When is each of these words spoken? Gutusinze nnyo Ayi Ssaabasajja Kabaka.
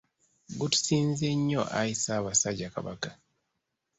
Gutusinze 0.59 1.27
nnyo 1.37 1.61
Ayi 1.77 1.93
Ssaabasajja 1.99 2.67
Kabaka. 2.75 3.09